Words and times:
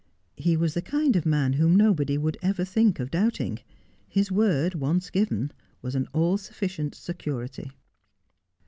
He 0.35 0.57
was 0.57 0.73
the 0.73 0.81
kind 0.81 1.15
of 1.15 1.27
man 1.27 1.53
whom 1.53 1.75
nobody 1.75 2.17
would 2.17 2.35
ever 2.41 2.65
think 2.65 2.99
of 2.99 3.11
doubt 3.11 3.39
ing. 3.39 3.59
His 4.09 4.31
word, 4.31 4.73
once 4.73 5.11
given, 5.11 5.51
was 5.83 5.93
an 5.93 6.07
all 6.11 6.39
sufficient 6.39 6.95
security. 6.95 7.71